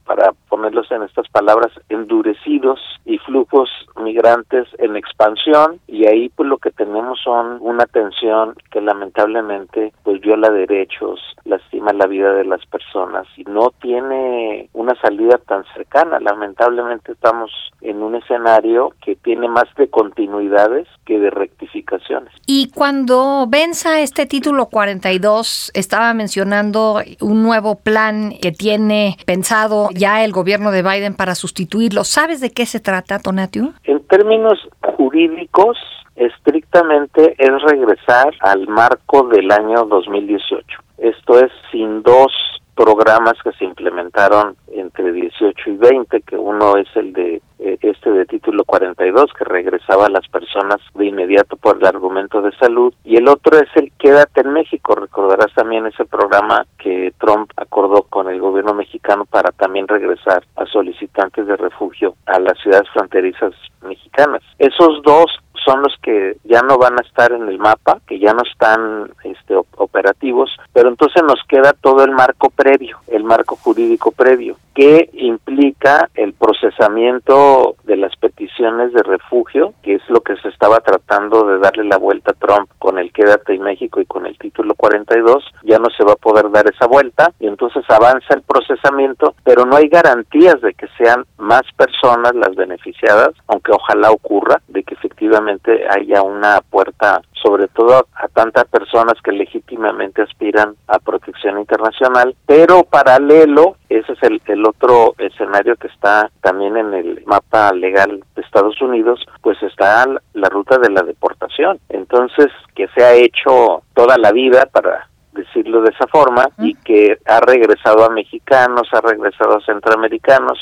para 0.04 0.32
ponerlos 0.48 0.90
en 0.90 1.02
estas 1.02 1.28
palabras, 1.28 1.70
endurecidos 1.88 2.80
y 3.04 3.18
flujos 3.18 3.68
migrantes 4.02 4.66
en 4.78 4.96
expansión 4.96 5.80
y 5.86 6.06
ahí 6.06 6.30
pues 6.30 6.48
lo 6.48 6.56
que 6.58 6.70
tenemos 6.70 7.20
son 7.22 7.58
una 7.60 7.84
tensión 7.86 8.54
que 8.70 8.80
lamentablemente 8.80 9.92
pues 10.02 10.20
viola 10.20 10.50
derechos, 10.50 11.20
lastima 11.44 11.92
la 11.92 12.06
vida 12.06 12.32
de 12.32 12.44
las 12.44 12.64
personas 12.66 13.26
y 13.36 13.44
no 13.44 13.70
tiene 13.80 14.70
una 14.72 14.94
salida 15.00 15.38
tan 15.46 15.64
cercana. 15.74 16.18
Lamentablemente 16.20 17.12
estamos 17.12 17.50
en 17.80 18.02
un 18.02 18.14
escenario 18.14 18.92
que 19.04 19.16
tiene 19.16 19.48
más 19.48 19.66
de 19.76 19.88
continuidades 19.88 20.88
que 21.04 21.18
de 21.18 21.30
rectificaciones. 21.30 22.32
Y 22.46 22.70
cuando 22.70 23.46
venza 23.48 24.00
este 24.00 24.26
título 24.26 24.66
42, 24.66 25.70
estaba 25.74 26.14
mencionando 26.14 27.00
un 27.20 27.42
nuevo 27.42 27.76
plan 27.76 28.32
que 28.40 28.52
tiene 28.52 29.16
pensado 29.26 29.57
ya 29.94 30.24
el 30.24 30.32
gobierno 30.32 30.70
de 30.70 30.82
Biden 30.82 31.14
para 31.14 31.34
sustituirlo. 31.34 32.04
¿Sabes 32.04 32.40
de 32.40 32.50
qué 32.50 32.66
se 32.66 32.80
trata, 32.80 33.18
Tonatiu? 33.18 33.72
En 33.84 34.00
términos 34.06 34.58
jurídicos, 34.96 35.78
estrictamente 36.16 37.34
es 37.38 37.62
regresar 37.62 38.34
al 38.40 38.66
marco 38.68 39.28
del 39.28 39.50
año 39.50 39.84
2018. 39.84 40.64
Esto 40.98 41.38
es 41.38 41.52
sin 41.70 42.02
dos 42.02 42.32
programas 42.78 43.34
que 43.42 43.50
se 43.58 43.64
implementaron 43.64 44.56
entre 44.72 45.10
18 45.10 45.70
y 45.70 45.76
20, 45.76 46.20
que 46.22 46.36
uno 46.36 46.76
es 46.76 46.86
el 46.94 47.12
de 47.12 47.42
eh, 47.58 47.76
este 47.82 48.12
de 48.12 48.24
título 48.24 48.64
42 48.64 49.32
que 49.36 49.44
regresaba 49.44 50.06
a 50.06 50.10
las 50.10 50.28
personas 50.28 50.76
de 50.94 51.06
inmediato 51.06 51.56
por 51.56 51.76
el 51.76 51.86
argumento 51.86 52.40
de 52.40 52.52
salud 52.52 52.94
y 53.02 53.16
el 53.16 53.26
otro 53.26 53.58
es 53.58 53.68
el 53.74 53.90
Quédate 53.98 54.42
en 54.42 54.52
México. 54.52 54.94
Recordarás 54.94 55.52
también 55.54 55.86
ese 55.86 56.04
programa 56.04 56.66
que 56.78 57.12
Trump 57.18 57.50
acordó 57.56 58.02
con 58.04 58.28
el 58.28 58.40
gobierno 58.40 58.74
mexicano 58.74 59.24
para 59.24 59.50
también 59.50 59.88
regresar 59.88 60.44
a 60.54 60.64
solicitantes 60.66 61.48
de 61.48 61.56
refugio 61.56 62.14
a 62.26 62.38
las 62.38 62.56
ciudades 62.60 62.88
fronterizas 62.90 63.54
mexicanas. 63.82 64.42
Esos 64.60 65.02
dos 65.02 65.26
son 65.68 65.82
los 65.82 65.94
que 66.02 66.38
ya 66.44 66.62
no 66.62 66.78
van 66.78 66.94
a 66.94 67.06
estar 67.06 67.30
en 67.30 67.46
el 67.46 67.58
mapa, 67.58 68.00
que 68.06 68.18
ya 68.18 68.32
no 68.32 68.42
están 68.42 69.10
este, 69.22 69.54
operativos, 69.76 70.50
pero 70.72 70.88
entonces 70.88 71.22
nos 71.22 71.40
queda 71.46 71.74
todo 71.74 72.04
el 72.04 72.12
marco 72.12 72.48
previo, 72.48 72.98
el 73.08 73.22
marco 73.22 73.54
jurídico 73.56 74.10
previo, 74.10 74.56
que 74.78 75.10
implica 75.14 76.08
el 76.14 76.34
procesamiento 76.34 77.74
de 77.82 77.96
las 77.96 78.14
peticiones 78.14 78.92
de 78.92 79.02
refugio, 79.02 79.74
que 79.82 79.96
es 79.96 80.02
lo 80.08 80.20
que 80.20 80.36
se 80.36 80.50
estaba 80.50 80.78
tratando 80.78 81.42
de 81.48 81.58
darle 81.58 81.82
la 81.82 81.96
vuelta 81.96 82.30
a 82.30 82.34
Trump 82.34 82.70
con 82.78 82.96
el 82.96 83.12
Quédate 83.12 83.54
en 83.54 83.62
México 83.62 84.00
y 84.00 84.06
con 84.06 84.24
el 84.24 84.38
título 84.38 84.76
42, 84.76 85.44
ya 85.64 85.80
no 85.80 85.90
se 85.90 86.04
va 86.04 86.12
a 86.12 86.22
poder 86.22 86.48
dar 86.52 86.70
esa 86.72 86.86
vuelta 86.86 87.32
y 87.40 87.48
entonces 87.48 87.82
avanza 87.88 88.34
el 88.34 88.42
procesamiento, 88.42 89.34
pero 89.42 89.66
no 89.66 89.74
hay 89.74 89.88
garantías 89.88 90.60
de 90.60 90.72
que 90.74 90.86
sean 90.96 91.24
más 91.38 91.62
personas 91.76 92.32
las 92.36 92.54
beneficiadas, 92.54 93.30
aunque 93.48 93.72
ojalá 93.72 94.12
ocurra, 94.12 94.62
de 94.68 94.84
que 94.84 94.94
efectivamente 94.94 95.88
haya 95.90 96.22
una 96.22 96.60
puerta 96.60 97.20
sobre 97.42 97.68
todo 97.68 98.06
a 98.14 98.28
tantas 98.28 98.64
personas 98.66 99.14
que 99.24 99.32
legítimamente 99.32 100.22
aspiran 100.22 100.74
a 100.86 100.98
protección 100.98 101.58
internacional, 101.58 102.36
pero 102.46 102.84
paralelo, 102.84 103.76
ese 103.88 104.12
es 104.12 104.22
el, 104.22 104.40
el 104.46 104.67
otro 104.68 105.14
escenario 105.18 105.76
que 105.76 105.88
está 105.88 106.30
también 106.40 106.76
en 106.76 106.94
el 106.94 107.22
mapa 107.26 107.72
legal 107.72 108.22
de 108.34 108.42
Estados 108.42 108.80
Unidos, 108.80 109.24
pues 109.42 109.62
está 109.62 110.06
la 110.34 110.48
ruta 110.48 110.78
de 110.78 110.90
la 110.90 111.02
deportación. 111.02 111.78
Entonces, 111.88 112.48
que 112.74 112.88
se 112.88 113.04
ha 113.04 113.14
hecho 113.14 113.82
toda 113.94 114.16
la 114.18 114.32
vida 114.32 114.66
para 114.66 115.08
decirlo 115.32 115.82
de 115.82 115.90
esa 115.90 116.06
forma, 116.06 116.48
y 116.58 116.74
que 116.74 117.18
ha 117.26 117.40
regresado 117.40 118.04
a 118.04 118.10
mexicanos, 118.10 118.88
ha 118.92 119.00
regresado 119.00 119.56
a 119.56 119.64
centroamericanos, 119.64 120.58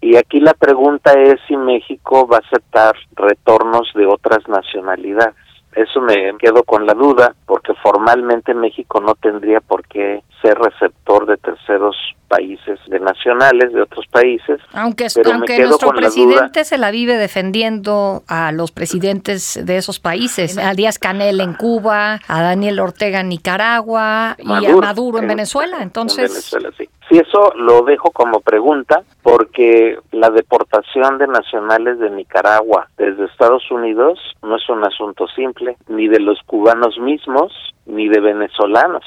y 0.00 0.16
aquí 0.16 0.40
la 0.40 0.54
pregunta 0.54 1.12
es 1.12 1.36
si 1.46 1.56
México 1.56 2.26
va 2.26 2.36
a 2.36 2.46
aceptar 2.46 2.94
retornos 3.16 3.90
de 3.94 4.06
otras 4.06 4.48
nacionalidades. 4.48 5.34
Eso 5.74 6.00
me 6.00 6.36
quedo 6.38 6.64
con 6.64 6.84
la 6.86 6.94
duda, 6.94 7.34
porque 7.46 7.74
formalmente 7.74 8.54
México 8.54 9.00
no 9.00 9.14
tendría 9.14 9.60
por 9.60 9.86
qué 9.86 10.22
ser 10.42 10.58
receptor 10.58 11.26
de 11.26 11.36
terceros 11.36 11.96
países, 12.26 12.78
de 12.86 13.00
nacionales 13.00 13.72
de 13.72 13.82
otros 13.82 14.06
países. 14.06 14.60
Aunque, 14.72 15.08
aunque 15.24 15.58
nuestro 15.60 15.90
presidente 15.90 16.64
se 16.64 16.78
la 16.78 16.90
vive 16.90 17.16
defendiendo 17.16 18.22
a 18.28 18.52
los 18.52 18.70
presidentes 18.70 19.58
de 19.64 19.76
esos 19.76 19.98
países, 19.98 20.56
a 20.56 20.74
Díaz 20.74 20.98
Canel 20.98 21.40
en 21.40 21.54
Cuba, 21.54 22.20
a 22.26 22.42
Daniel 22.42 22.80
Ortega 22.80 23.20
en 23.20 23.28
Nicaragua 23.28 24.36
y 24.38 24.66
a 24.66 24.76
Maduro 24.76 25.18
en, 25.18 25.28
Venezuela. 25.28 25.78
Entonces, 25.82 26.30
Venezuela, 26.30 26.70
sí. 26.76 26.88
Sí, 27.10 27.18
eso 27.18 27.52
lo 27.56 27.82
dejo 27.82 28.12
como 28.12 28.40
pregunta 28.40 29.02
porque 29.22 29.98
la 30.12 30.30
deportación 30.30 31.18
de 31.18 31.26
nacionales 31.26 31.98
de 31.98 32.08
Nicaragua 32.08 32.88
desde 32.96 33.24
Estados 33.24 33.68
Unidos 33.68 34.20
no 34.42 34.56
es 34.56 34.68
un 34.68 34.84
asunto 34.84 35.26
simple, 35.26 35.76
ni 35.88 36.06
de 36.06 36.20
los 36.20 36.38
cubanos 36.46 37.00
mismos, 37.00 37.52
ni 37.84 38.08
de 38.08 38.20
venezolanos. 38.20 39.04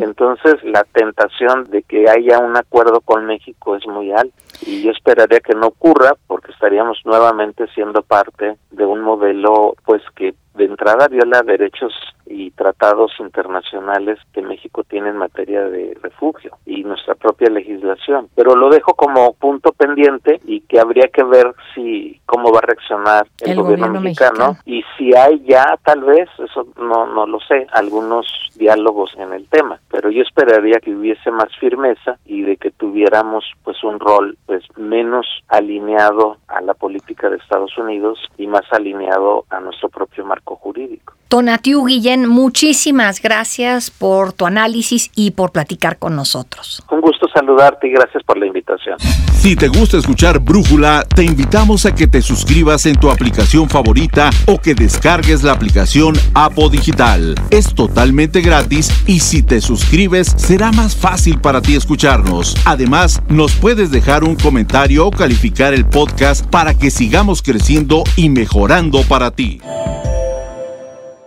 Entonces, 0.00 0.62
la 0.62 0.84
tentación 0.84 1.68
de 1.70 1.82
que 1.82 2.08
haya 2.08 2.38
un 2.38 2.56
acuerdo 2.56 3.00
con 3.00 3.26
México 3.26 3.74
es 3.74 3.86
muy 3.88 4.12
alta 4.12 4.36
y 4.64 4.82
yo 4.82 4.92
esperaría 4.92 5.40
que 5.40 5.54
no 5.54 5.68
ocurra 5.68 6.14
porque 6.28 6.52
estaríamos 6.52 6.98
nuevamente 7.04 7.66
siendo 7.74 8.02
parte 8.02 8.56
de 8.70 8.84
un 8.84 9.00
modelo 9.00 9.74
pues 9.84 10.02
que 10.14 10.34
de 10.54 10.64
entrada 10.64 11.08
viola 11.08 11.42
derechos 11.42 11.92
y 12.26 12.50
tratados 12.52 13.12
internacionales 13.18 14.18
que 14.32 14.42
México 14.42 14.84
tiene 14.84 15.10
en 15.10 15.16
materia 15.16 15.64
de 15.64 15.96
refugio 16.02 16.56
y 16.64 16.82
nuestra 16.84 17.14
propia 17.14 17.50
legislación. 17.50 18.28
Pero 18.34 18.54
lo 18.56 18.70
dejo 18.70 18.94
como 18.94 19.34
punto 19.34 19.72
pendiente 19.72 20.40
y 20.44 20.60
que 20.62 20.80
habría 20.80 21.08
que 21.08 21.24
ver 21.24 21.54
si 21.74 22.20
cómo 22.26 22.52
va 22.52 22.60
a 22.60 22.66
reaccionar 22.66 23.26
el, 23.40 23.56
gobierno, 23.56 24.00
mexicano, 24.00 24.56
y 24.64 24.82
si 24.96 25.14
hay 25.14 25.40
ya 25.46 25.78
tal 25.84 26.00
vez, 26.04 26.28
eso 26.38 26.66
no 26.78 27.06
no 27.06 27.26
lo 27.26 27.38
sé, 27.40 27.66
algunos 27.72 28.26
diálogos 28.54 29.14
en 29.18 29.32
el 29.32 29.46
tema, 29.48 29.80
pero 29.90 30.10
yo 30.10 30.22
esperaría 30.22 30.80
que 30.80 30.94
hubiese 30.94 31.30
más 31.30 31.48
firmeza 31.58 32.18
y 32.24 32.42
de 32.42 32.56
que 32.56 32.70
tuviéramos 32.70 33.44
pues 33.64 33.82
un 33.84 33.98
rol 34.00 34.36
pues 34.46 34.64
menos 34.76 35.26
alineado 35.48 36.38
a 36.48 36.60
la 36.60 36.74
política 36.74 37.28
de 37.28 37.36
Estados 37.36 37.76
Unidos 37.76 38.18
y 38.38 38.46
más 38.46 38.64
alineado 38.72 39.44
a 39.50 39.60
nuestro 39.60 39.88
propio 39.88 40.24
marco 40.24 40.41
jurídico. 40.44 41.14
Tonatiu 41.32 41.86
Guillén, 41.86 42.28
muchísimas 42.28 43.22
gracias 43.22 43.90
por 43.90 44.34
tu 44.34 44.44
análisis 44.44 45.10
y 45.16 45.30
por 45.30 45.50
platicar 45.50 45.96
con 45.98 46.14
nosotros. 46.14 46.82
Un 46.90 47.00
gusto 47.00 47.26
saludarte 47.32 47.88
y 47.88 47.92
gracias 47.92 48.22
por 48.22 48.36
la 48.36 48.44
invitación. 48.44 48.98
Si 48.98 49.56
te 49.56 49.68
gusta 49.68 49.96
escuchar 49.96 50.40
Brújula, 50.40 51.04
te 51.16 51.24
invitamos 51.24 51.86
a 51.86 51.94
que 51.94 52.06
te 52.06 52.20
suscribas 52.20 52.84
en 52.84 52.96
tu 52.96 53.10
aplicación 53.10 53.70
favorita 53.70 54.28
o 54.46 54.58
que 54.58 54.74
descargues 54.74 55.42
la 55.42 55.52
aplicación 55.52 56.16
Apo 56.34 56.68
Digital. 56.68 57.34
Es 57.48 57.74
totalmente 57.74 58.42
gratis 58.42 58.92
y 59.06 59.20
si 59.20 59.42
te 59.42 59.62
suscribes 59.62 60.34
será 60.36 60.70
más 60.70 60.94
fácil 60.94 61.40
para 61.40 61.62
ti 61.62 61.76
escucharnos. 61.76 62.54
Además, 62.66 63.22
nos 63.28 63.56
puedes 63.56 63.90
dejar 63.90 64.22
un 64.22 64.36
comentario 64.36 65.06
o 65.06 65.10
calificar 65.10 65.72
el 65.72 65.86
podcast 65.86 66.44
para 66.46 66.74
que 66.74 66.90
sigamos 66.90 67.40
creciendo 67.40 68.04
y 68.16 68.28
mejorando 68.28 69.02
para 69.08 69.30
ti. 69.30 69.62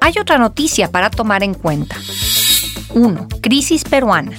Hay 0.06 0.14
otra 0.22 0.38
noticia 0.38 0.92
para 0.92 1.10
tomar 1.10 1.42
en 1.42 1.56
cuenta. 1.56 1.96
1. 2.94 3.28
Crisis 3.42 3.84
peruana. 3.84 4.34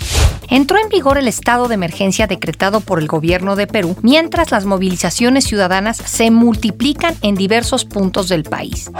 Entró 0.48 0.78
en 0.78 0.88
vigor 0.88 1.18
el 1.18 1.26
estado 1.26 1.66
de 1.66 1.74
emergencia 1.74 2.28
decretado 2.28 2.80
por 2.80 3.00
el 3.00 3.08
gobierno 3.08 3.56
de 3.56 3.66
Perú, 3.66 3.96
mientras 4.00 4.52
las 4.52 4.64
movilizaciones 4.64 5.42
ciudadanas 5.42 5.96
se 5.96 6.30
multiplican 6.30 7.16
en 7.22 7.34
diversos 7.34 7.84
puntos 7.84 8.28
del 8.28 8.44
país. 8.44 8.92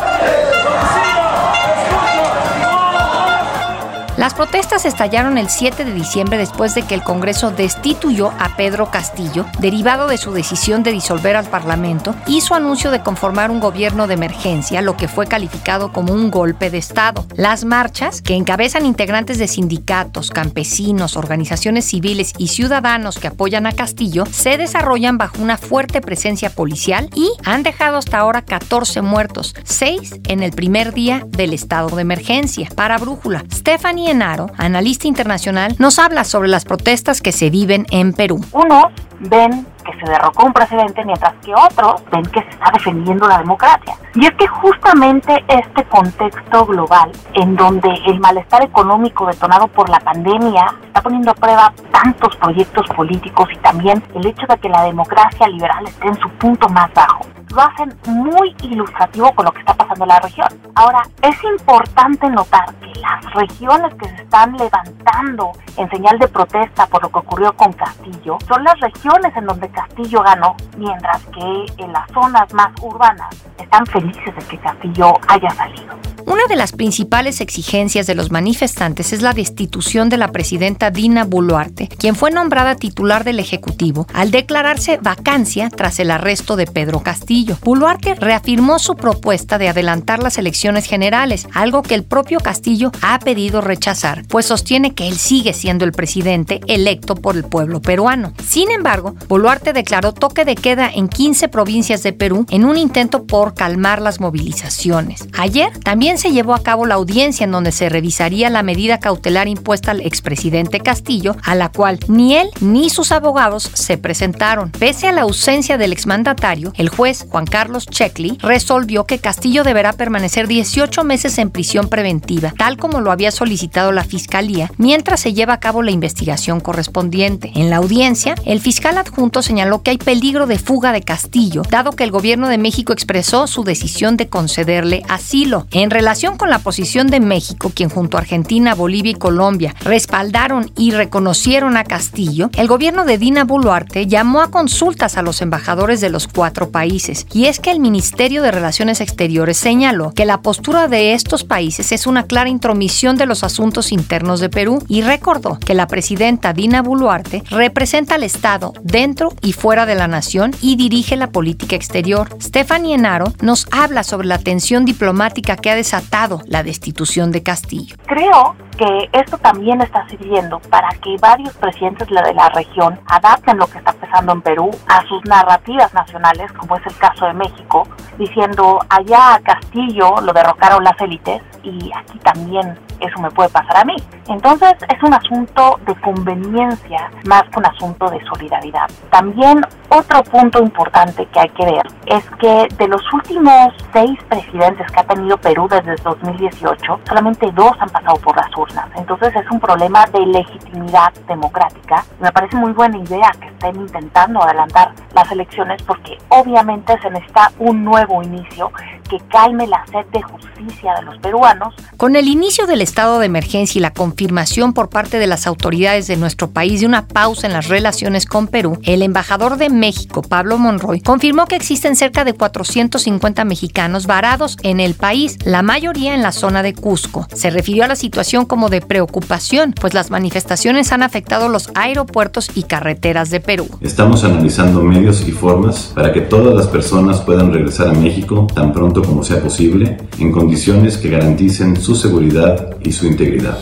Las 4.27 4.35
protestas 4.35 4.85
estallaron 4.87 5.39
el 5.39 5.49
7 5.49 5.85
de 5.85 5.95
diciembre 5.95 6.37
después 6.37 6.75
de 6.75 6.83
que 6.83 6.97
el 6.97 7.05
Congreso 7.05 7.53
destituyó 7.53 8.33
a 8.41 8.57
Pedro 8.57 8.91
Castillo, 8.91 9.47
derivado 9.61 10.09
de 10.09 10.19
su 10.19 10.33
decisión 10.33 10.83
de 10.83 10.91
disolver 10.91 11.37
al 11.37 11.45
Parlamento, 11.45 12.13
y 12.27 12.41
su 12.41 12.55
anuncio 12.55 12.91
de 12.91 13.03
conformar 13.03 13.53
un 13.53 13.61
gobierno 13.61 14.09
de 14.09 14.15
emergencia, 14.15 14.83
lo 14.83 14.97
que 14.97 15.07
fue 15.07 15.29
calificado 15.29 15.93
como 15.93 16.13
un 16.13 16.33
golpe 16.33 16.71
de 16.71 16.79
Estado. 16.79 17.25
Las 17.37 17.65
marchas, 17.65 18.21
que 18.21 18.35
encabezan 18.35 18.85
integrantes 18.85 19.39
de 19.39 19.47
sindicatos, 19.47 20.31
campesinos, 20.31 21.17
organizaciones 21.17 21.85
civiles 21.85 22.33
y 22.37 22.49
ciudadanos 22.49 23.21
que 23.21 23.29
apoyan 23.29 23.69
a 23.69 23.77
Castillo, 23.77 24.25
se 24.27 24.57
desarrollan 24.57 25.19
bajo 25.19 25.41
una 25.41 25.57
fuerte 25.57 26.01
presencia 26.01 26.51
policial 26.51 27.11
y 27.15 27.31
han 27.45 27.63
dejado 27.63 27.99
hasta 27.99 28.19
ahora 28.19 28.43
14 28.43 29.03
muertos, 29.03 29.55
6 29.63 30.23
en 30.27 30.43
el 30.43 30.51
primer 30.51 30.93
día 30.93 31.23
del 31.29 31.53
estado 31.53 31.95
de 31.95 32.03
emergencia. 32.03 32.69
Para 32.75 32.99
Brújula, 32.99 33.45
Stephanie 33.53 34.16
Enaro, 34.17 34.51
analista 34.57 35.07
internacional, 35.07 35.77
nos 35.79 35.99
habla 35.99 36.25
sobre 36.25 36.49
las 36.49 36.65
protestas 36.65 37.21
que 37.21 37.33
se 37.33 37.51
viven 37.51 37.87
en 37.91 38.15
Perú. 38.15 38.41
Unos 38.53 38.87
ven 39.21 39.67
que 39.85 39.93
se 40.01 40.11
derrocó 40.11 40.47
un 40.47 40.53
presidente, 40.53 41.05
mientras 41.05 41.35
que 41.45 41.53
otros 41.55 42.03
ven 42.11 42.25
que 42.25 42.41
se 42.41 42.49
está 42.49 42.71
defendiendo 42.73 43.29
la 43.29 43.39
democracia. 43.39 43.95
Y 44.15 44.25
es 44.25 44.33
que 44.33 44.47
justamente 44.47 45.45
este 45.49 45.85
contexto 45.85 46.67
global, 46.67 47.13
en 47.35 47.57
donde 47.57 47.91
el 48.07 48.19
malestar 48.21 48.63
económico 48.63 49.27
detonado 49.27 49.69
por 49.69 49.89
la 49.89 50.01
pandemia 50.01 50.75
está 50.87 51.03
poniendo 51.03 51.31
a 51.31 51.35
prueba 51.35 51.73
tantos 51.93 52.35
proyectos 52.37 52.87
políticos 52.97 53.49
y 53.53 53.59
también 53.59 54.03
el 54.15 54.27
hecho 54.27 54.47
de 54.49 54.57
que 54.59 54.69
la 54.69 54.83
democracia 54.85 55.47
liberal 55.49 55.85
esté 55.87 56.09
en 56.09 56.19
su 56.19 56.29
punto 56.31 56.69
más 56.69 56.93
bajo, 56.95 57.27
lo 57.57 57.63
hacen 57.63 57.99
muy 58.07 58.55
ilustrativo 58.63 59.35
con 59.35 59.47
lo 59.47 59.53
que 59.53 59.61
está 59.61 59.75
pasando 59.75 60.05
en 60.05 60.09
la 60.09 60.21
región. 60.21 60.49
Ahora, 60.75 61.03
es 61.23 61.43
importante 61.43 62.29
notar 62.29 62.67
que 62.75 62.93
las 63.01 63.33
regiones 63.33 63.95
que 63.95 64.09
se 64.11 64.23
están 64.23 64.53
levantando 64.59 65.53
en 65.79 65.89
señal 65.89 66.19
de 66.19 66.29
protesta 66.29 66.87
por 66.87 67.03
lo 67.03 67.09
que 67.09 67.19
ocurrió 67.19 67.57
con 67.57 67.73
Castillo 67.73 68.37
son 68.47 68.63
las 68.63 68.79
regiones 68.81 69.35
en 69.37 69.47
donde 69.47 69.71
Castillo 69.71 70.23
ganó, 70.23 70.55
mientras 70.77 71.25
que 71.27 71.67
en 71.79 71.93
las 71.93 72.07
zonas 72.13 72.53
más 72.53 72.69
urbanas 72.83 73.35
están 73.59 73.87
felices 73.87 74.37
de 74.37 74.45
que 74.45 74.59
Castillo 74.59 75.15
haya 75.29 75.51
salido. 75.51 75.97
Una 76.27 76.43
de 76.49 76.57
las 76.57 76.73
principales 76.73 77.41
exigencias 77.41 78.09
de 78.09 78.17
los 78.17 78.33
manifestantes 78.33 79.13
es 79.13 79.23
la 79.23 79.33
destitución 79.33 80.09
de 80.09 80.17
la 80.17 80.33
presidenta 80.33 80.91
Dina 80.91 81.23
Boluarte, 81.23 81.87
quien 81.87 82.17
fue 82.17 82.33
nombrada 82.33 82.75
titular 82.75 83.23
del 83.23 83.39
Ejecutivo 83.39 84.09
al 84.13 84.33
declararse 84.33 84.99
vacancia 85.01 85.71
tras 85.71 86.01
el 86.01 86.11
arresto 86.11 86.57
de 86.57 86.67
Pedro 86.67 87.01
Castillo. 87.01 87.57
Boluarte 87.63 88.17
reafirmó 88.17 88.81
su 88.81 88.97
propuesta 88.97 89.57
de 89.57 89.69
adelantar 89.69 90.21
las 90.21 90.37
elecciones 90.37 90.87
generales, 90.87 91.47
algo 91.55 91.83
que 91.83 91.95
el 91.95 92.03
propio 92.03 92.41
Castillo 92.41 92.91
ha 93.03 93.21
pedido 93.21 93.61
rechazar, 93.61 94.25
pues 94.27 94.47
sostiene 94.47 94.95
que 94.95 95.07
él 95.07 95.19
sigue 95.19 95.53
siendo 95.53 95.85
el 95.85 95.93
presidente 95.93 96.61
electo 96.67 97.15
por 97.15 97.37
el 97.37 97.45
pueblo 97.45 97.81
peruano. 97.81 98.33
Sin 98.45 98.73
embargo, 98.73 99.15
Boluarte 99.29 99.73
declaró 99.73 100.13
toque 100.13 100.45
de 100.45 100.57
queda 100.57 100.91
en 100.93 101.07
15 101.07 101.47
provincias 101.49 102.03
de 102.03 102.13
Perú 102.13 102.47
en 102.51 102.65
un 102.65 102.77
intento 102.77 103.27
por 103.27 103.55
calmar 103.55 104.03
las 104.03 104.19
movilizaciones. 104.19 105.29
Ayer 105.39 105.71
también 105.79 106.16
se 106.19 106.33
llevó 106.33 106.55
a 106.55 106.63
cabo 106.63 106.87
la 106.87 106.95
audiencia 106.95 107.45
en 107.45 107.51
donde 107.51 107.73
se 107.73 107.89
revisaría 107.89 108.51
la 108.51 108.63
medida 108.63 109.01
cautelar 109.01 109.49
impuesta 109.49 109.91
al 109.91 110.01
expresidente 110.01 110.81
Castillo, 110.81 111.37
a 111.43 111.55
la 111.55 111.71
cual 111.71 111.99
ni 112.09 112.37
él 112.37 112.49
ni 112.61 112.91
sus 112.91 113.13
abogados 113.13 113.71
se 113.75 113.99
presentaron. 113.99 114.71
Pese 114.71 115.09
a 115.09 115.13
la 115.13 115.23
ausencia 115.23 115.79
del 115.79 115.93
exmandatario, 115.93 116.73
el 116.77 116.89
juez 116.89 117.27
Juan 117.29 117.47
Carlos 117.47 117.87
Checkley 117.87 118.39
resolvió 118.43 119.05
que 119.05 119.19
Castillo 119.19 119.65
deberá 119.65 119.93
permanecer 119.93 120.49
18 120.49 121.05
meses 121.05 121.39
en 121.39 121.51
prisión 121.51 121.89
preventiva, 121.89 122.53
tal 122.57 122.77
como 122.77 123.01
lo 123.01 123.11
había 123.11 123.31
solicitado 123.31 123.93
la 123.93 124.05
Fiscalía, 124.05 124.71
mientras 124.79 125.21
se 125.21 125.35
lleva 125.35 125.55
a 125.55 125.61
cabo 125.61 125.83
la 125.83 125.91
investigación 125.91 126.61
correspondiente. 126.61 127.53
En 127.55 127.71
la 127.71 127.77
audiencia, 127.77 128.35
el 128.45 128.61
fiscal 128.61 128.99
adjunto 128.99 129.43
señaló 129.43 129.83
que 129.83 129.91
hay 129.91 129.99
peligro 129.99 130.47
de 130.47 130.59
fuga 130.59 130.93
de 130.93 131.03
Castillo, 131.03 131.63
dado 131.71 131.93
que 131.93 132.05
el 132.05 132.11
gobierno 132.11 132.49
de 132.49 132.59
México 132.59 132.93
expresó 132.93 133.47
su 133.47 133.65
decisión 133.65 134.17
de 134.17 134.29
concederle 134.29 135.03
asilo. 135.09 135.67
En 135.71 135.91
relación 135.91 136.06
con 136.39 136.51
la 136.51 136.61
posición 136.61 137.09
de 137.09 137.19
México, 137.19 137.73
quien 137.75 137.91
junto 137.91 138.17
a 138.17 138.21
Argentina, 138.21 138.77
Bolivia 138.77 139.11
y 139.11 139.17
Colombia 139.17 139.75
respaldaron 139.81 140.71
y 140.77 140.93
reconocieron 140.93 141.77
a 141.77 141.83
Castillo, 141.83 142.49
el 142.55 142.69
gobierno 142.69 143.05
de 143.05 143.19
Dina 143.19 143.43
Boluarte 143.43 144.07
llamó 144.07 144.41
a 144.41 144.53
consultas 144.53 145.17
a 145.17 145.23
los 145.23 145.43
embajadores 145.43 146.01
de 146.01 146.09
los 146.09 146.29
cuatro 146.29 146.71
países. 146.71 147.27
Y 147.33 147.47
es 147.47 147.59
que 147.59 147.73
el 147.73 147.81
Ministerio 147.81 148.43
de 148.43 148.53
Relaciones 148.53 149.01
Exteriores 149.01 149.57
señaló 149.57 150.13
que 150.13 150.27
la 150.27 150.43
postura 150.43 150.87
de 150.87 151.13
estos 151.13 151.43
países 151.43 151.91
es 151.91 152.07
una 152.07 152.23
clara 152.23 152.51
intromisión 152.51 153.17
de 153.17 153.27
los 153.27 153.43
asuntos 153.43 153.91
internos 153.91 154.39
de 154.39 154.49
Perú 154.49 154.85
y 154.87 155.03
recordó 155.03 155.59
que 155.59 155.75
la 155.75 155.89
presidenta 155.89 156.53
Dina 156.53 156.83
Boluarte 156.83 157.43
representa 157.51 158.15
al 158.15 158.23
Estado 158.23 158.75
dentro 158.85 159.33
y 159.43 159.55
fuera 159.55 159.87
de 159.87 159.97
la 159.97 160.07
nación 160.07 160.53
y 160.63 160.77
dirige 160.77 161.17
la 161.17 161.31
política 161.31 161.75
exterior. 161.75 162.29
Stephanie 162.41 162.95
Enaro 162.95 163.33
nos 163.43 163.67
habla 163.73 164.05
sobre 164.05 164.29
la 164.29 164.39
tensión 164.39 164.85
diplomática 164.85 165.57
que 165.57 165.71
ha 165.71 165.75
desatado 165.97 166.41
la 166.47 166.63
destitución 166.63 167.33
de 167.33 167.43
Castillo. 167.43 167.97
Creo 168.07 168.55
que 168.77 169.09
esto 169.13 169.39
también 169.39 169.81
está 169.81 170.07
sirviendo 170.09 170.59
para 170.71 170.89
que 171.03 171.17
varios 171.21 171.55
presidentes 171.55 172.09
de 172.09 172.35
la 172.35 172.49
región 172.51 173.01
adapten 173.07 173.57
lo 173.57 173.67
que 173.67 173.79
está 173.79 173.93
pasando 173.93 174.33
en 174.33 174.43
Perú 174.43 174.71
a 174.87 175.07
sus 175.07 175.25
narrativas 175.25 175.93
nacionales, 175.95 176.53
como 176.53 176.77
es 176.77 176.87
el 176.87 176.97
caso 176.97 177.27
de 177.27 177.35
México, 177.35 177.89
diciendo 178.19 178.79
allá 178.89 179.35
a 179.35 179.41
Castillo 179.41 180.17
lo 180.23 180.33
derrocaron 180.33 180.85
las 180.85 181.01
élites 181.01 181.43
y 181.63 181.91
aquí 181.95 182.19
también 182.19 182.79
eso 183.01 183.21
me 183.21 183.31
puede 183.31 183.49
pasar 183.51 183.79
a 183.79 183.85
mí. 183.85 183.97
Entonces 184.29 184.75
es 184.89 185.03
un 185.03 185.15
asunto 185.15 185.79
de 185.87 185.95
conveniencia 186.01 187.11
más 187.27 187.43
que 187.45 187.59
un 187.59 187.67
asunto 187.67 188.09
de 188.11 188.25
solidaridad. 188.25 188.89
También 189.11 189.61
otro 189.89 190.23
punto 190.25 190.63
importante 190.63 191.27
que 191.27 191.41
hay 191.41 191.49
que 191.51 191.65
ver 191.65 191.87
es 192.07 192.25
que 192.41 192.69
de 192.77 192.89
los 192.89 193.03
últimos 193.13 193.75
seis 193.93 194.19
presidentes 194.29 194.91
que 194.91 195.01
ha 195.01 195.05
tenido 195.05 195.37
Perú 195.39 195.69
desde 195.69 195.86
2018, 195.95 197.01
solamente 197.07 197.51
dos 197.53 197.73
han 197.79 197.89
pasado 197.89 198.17
por 198.17 198.37
las 198.37 198.49
urnas. 198.57 198.89
Entonces 198.97 199.35
es 199.37 199.51
un 199.51 199.61
problema 199.61 200.05
de 200.07 200.27
legitimidad 200.27 201.13
democrática. 201.29 202.05
Me 202.21 202.33
parece 202.33 202.57
muy 202.57 202.73
buena 202.73 202.99
idea 202.99 203.31
que 203.41 203.47
estén 203.49 203.77
intentando 203.77 204.43
adelantar 204.43 204.93
las 205.15 205.31
elecciones 205.31 205.83
porque 205.83 206.19
obviamente 206.29 206.99
se 207.01 207.11
necesita 207.11 207.53
un 207.59 207.85
nuevo 207.85 208.23
inicio 208.23 208.71
que 209.09 209.19
calme 209.31 209.67
la 209.67 209.85
sed 209.87 210.07
de 210.13 210.23
justicia 210.23 210.95
de 210.99 211.03
los 211.03 211.19
peruanos. 211.19 211.75
Con 211.97 212.17
el 212.17 212.29
inicio 212.29 212.67
del 212.67 212.81
estado 212.81 213.19
de 213.19 213.27
emergencia 213.27 213.79
y 213.79 213.83
la 213.83 213.93
confirmación 213.93 214.73
por 214.73 214.89
parte 214.89 215.19
de 215.19 215.27
las 215.27 215.47
autoridades 215.47 216.07
de 216.07 216.17
nuestro 216.17 216.51
país 216.51 216.81
de 216.81 216.87
una 216.87 217.07
pausa 217.07 217.47
en 217.47 217.53
las 217.53 217.69
relaciones 217.69 218.27
con 218.27 218.49
Perú, 218.49 218.79
el 218.85 219.03
embajador 219.03 219.57
de 219.57 219.71
México, 219.71 220.23
Pablo 220.23 220.59
Monroy, 220.59 221.01
confirmó 221.01 221.47
que 221.47 221.57
existen 221.57 221.97
cerca 221.97 222.25
de 222.25 222.35
450 222.35 223.45
mexicanos 223.45 224.07
varados 224.07 224.57
en 224.63 224.81
el 224.81 224.95
país, 224.95 225.39
la 225.45 225.63
mayoría 225.63 226.15
en 226.15 226.23
la 226.23 226.33
zona 226.33 226.63
de 226.63 226.75
Cusco. 226.75 227.27
Se 227.35 227.51
refirió 227.51 227.85
a 227.85 227.89
la 227.89 227.97
situación 227.97 228.45
como 228.45 228.69
de 228.69 228.81
preocupación, 228.81 229.73
pues 229.73 229.95
las 229.95 230.11
manifestaciones 230.11 230.93
han 230.93 231.03
afectado 231.03 231.49
los 231.49 231.71
aeropuertos 231.75 232.51
y 232.55 232.65
carreteras 232.65 233.31
de 233.31 233.41
Perú. 233.41 233.69
Estamos 233.81 234.25
analizando 234.25 234.83
medios 234.83 235.27
y 235.27 235.33
formas 235.33 235.93
para 235.95 236.13
que 236.13 236.21
todas 236.21 236.55
las 236.55 236.67
personas 236.67 237.21
puedan 237.21 237.53
regresar 237.53 237.89
a 237.89 237.93
México 237.93 238.47
tan 238.55 238.73
pronto 238.73 238.96
como 239.03 239.23
sea 239.23 239.41
posible, 239.41 239.97
en 240.19 240.33
condiciones 240.33 240.97
que 240.97 241.11
garanticen 241.11 241.81
su 241.81 241.95
seguridad 241.95 242.77
y 242.83 242.93
su 242.93 243.07
integridad. 243.07 243.59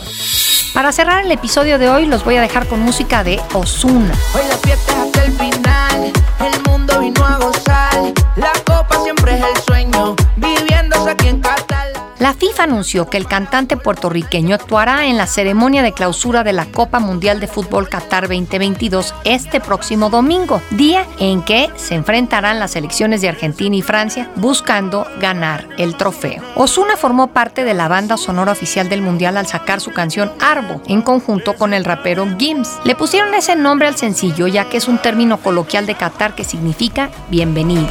Para 0.73 0.91
cerrar 0.91 1.25
el 1.25 1.31
episodio 1.31 1.79
de 1.79 1.89
hoy, 1.89 2.05
los 2.05 2.25
voy 2.25 2.35
a 2.35 2.41
dejar 2.41 2.67
con 2.67 2.81
música 2.81 3.23
de 3.23 3.39
Osuna. 3.53 4.13
Hoy 4.33 4.41
la 4.49 4.57
fiesta 4.57 5.03
hasta 5.03 5.23
el 5.23 5.31
final, 5.31 6.11
el 6.39 6.69
mundo 6.69 6.99
vino 6.99 7.25
a 7.25 7.37
gozar, 7.37 8.13
la 8.35 8.51
copa 8.65 9.01
siempre 9.03 9.37
es 9.37 9.43
el 9.43 9.54
La 12.19 12.33
FIFA 12.33 12.63
anunció 12.63 13.09
que 13.09 13.17
el 13.17 13.27
cantante 13.27 13.75
puertorriqueño 13.75 14.55
actuará 14.55 15.07
en 15.07 15.17
la 15.17 15.27
ceremonia 15.27 15.83
de 15.83 15.91
clausura 15.91 16.45
de 16.45 16.53
la 16.53 16.65
Copa 16.65 16.99
Mundial 16.99 17.41
de 17.41 17.47
Fútbol 17.47 17.89
Qatar 17.89 18.29
2022 18.29 19.13
este 19.25 19.59
próximo 19.59 20.09
domingo, 20.09 20.61
día 20.69 21.05
en 21.19 21.41
que 21.41 21.69
se 21.75 21.93
enfrentarán 21.93 22.57
las 22.57 22.71
selecciones 22.71 23.19
de 23.19 23.27
Argentina 23.27 23.75
y 23.75 23.81
Francia 23.81 24.31
buscando 24.37 25.05
ganar 25.19 25.67
el 25.77 25.97
trofeo. 25.97 26.41
Osuna 26.55 26.95
formó 26.95 27.27
parte 27.27 27.65
de 27.65 27.73
la 27.73 27.89
banda 27.89 28.15
sonora 28.15 28.53
oficial 28.53 28.87
del 28.87 29.01
Mundial 29.01 29.35
al 29.35 29.47
sacar 29.47 29.81
su 29.81 29.91
canción 29.91 30.31
Arbo 30.39 30.81
en 30.87 31.01
conjunto 31.01 31.55
con 31.55 31.73
el 31.73 31.83
rapero 31.83 32.25
Gims. 32.37 32.79
Le 32.85 32.95
pusieron 32.95 33.33
ese 33.33 33.57
nombre 33.57 33.89
al 33.89 33.97
sencillo 33.97 34.47
ya 34.47 34.69
que 34.69 34.77
es 34.77 34.87
un 34.87 34.99
término 34.99 35.37
coloquial 35.37 35.85
de 35.85 35.95
Qatar 35.95 36.33
que 36.33 36.45
significa 36.45 37.09
bienvenido. 37.29 37.89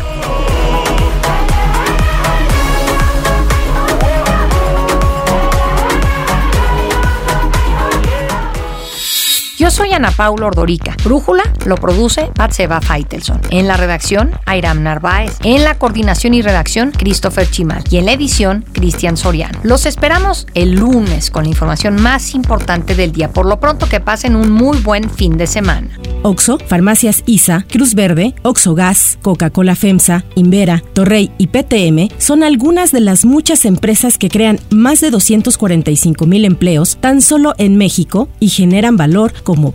Eso 9.74 9.83
Ana 9.94 10.10
Paula 10.10 10.46
Ordorica. 10.46 10.96
Brújula 11.04 11.44
lo 11.66 11.76
produce 11.76 12.30
Batseba 12.36 12.80
Faitelson. 12.80 13.40
En 13.50 13.68
la 13.68 13.76
redacción, 13.76 14.32
Airam 14.44 14.82
Narváez. 14.82 15.36
En 15.44 15.62
la 15.62 15.78
coordinación 15.78 16.34
y 16.34 16.42
redacción, 16.42 16.90
Christopher 16.90 17.48
Chimal. 17.48 17.84
Y 17.90 17.98
en 17.98 18.06
la 18.06 18.12
edición, 18.12 18.64
Cristian 18.72 19.16
Soriano. 19.16 19.58
Los 19.62 19.86
esperamos 19.86 20.48
el 20.54 20.72
lunes 20.72 21.30
con 21.30 21.44
la 21.44 21.50
información 21.50 22.00
más 22.02 22.34
importante 22.34 22.96
del 22.96 23.12
día. 23.12 23.32
Por 23.32 23.46
lo 23.46 23.60
pronto, 23.60 23.88
que 23.88 24.00
pasen 24.00 24.34
un 24.34 24.50
muy 24.50 24.78
buen 24.78 25.08
fin 25.08 25.38
de 25.38 25.46
semana. 25.46 25.88
Oxo, 26.22 26.58
Farmacias 26.66 27.22
ISA, 27.26 27.66
Cruz 27.70 27.94
Verde, 27.94 28.34
Oxo 28.42 28.74
Gas, 28.74 29.18
Coca-Cola 29.20 29.76
FEMSA, 29.76 30.24
Invera, 30.36 30.82
Torrey 30.94 31.30
y 31.36 31.48
PTM 31.48 32.08
son 32.18 32.42
algunas 32.42 32.92
de 32.92 33.00
las 33.00 33.26
muchas 33.26 33.66
empresas 33.66 34.16
que 34.16 34.30
crean 34.30 34.58
más 34.70 35.02
de 35.02 35.10
245 35.10 36.24
mil 36.26 36.46
empleos 36.46 36.96
tan 36.96 37.20
solo 37.20 37.54
en 37.58 37.76
México 37.76 38.28
y 38.40 38.48
generan 38.48 38.96
valor 38.96 39.34
como 39.42 39.72